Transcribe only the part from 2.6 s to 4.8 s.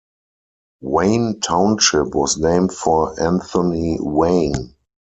for Anthony Wayne.